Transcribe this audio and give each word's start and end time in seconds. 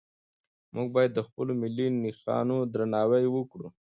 موږ 0.75 0.87
باید 0.95 1.11
د 1.15 1.19
خپلو 1.27 1.51
ملي 1.61 1.87
نښانو 2.03 2.57
درناوی 2.73 3.25
وکړو. 3.35 3.67